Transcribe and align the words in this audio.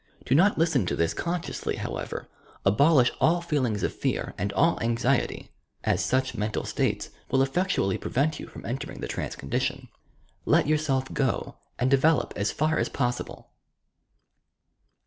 Do 0.25 0.33
not 0.33 0.57
listen 0.57 0.87
to 0.87 0.95
this 0.95 1.13
consciously, 1.13 1.75
however; 1.75 2.27
abolish 2.65 3.11
all 3.21 3.39
feelings 3.39 3.83
of 3.83 3.93
fear 3.93 4.33
and 4.35 4.51
all 4.53 4.81
anxiety, 4.81 5.51
as 5.83 6.03
such 6.03 6.33
mental 6.33 6.63
states 6.63 7.09
will 7.29 7.37
YOUR 7.37 7.45
PSYCHIC 7.45 7.47
POWERS 7.47 7.49
effectually 7.67 7.97
prevent 7.99 8.39
you 8.39 8.47
from 8.47 8.65
enlering 8.65 9.01
the 9.01 9.07
trance 9.07 9.35
con 9.35 9.51
dition. 9.51 9.89
"Let 10.43 10.65
yourself 10.65 11.13
go" 11.13 11.57
and 11.77 11.91
develop 11.91 12.33
as 12.35 12.51
far 12.51 12.79
as 12.79 12.89
possible. 12.89 13.51